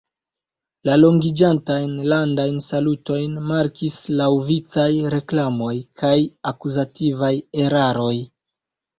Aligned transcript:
La 0.87 0.93
longiĝantajn 0.99 1.89
landajn 2.13 2.55
salutojn 2.67 3.35
markis 3.51 3.97
laŭvicaj 4.21 4.85
reklamoj 5.15 5.75
kaj 6.01 6.15
akuzativaj 6.53 7.31
eraroj. 7.67 8.15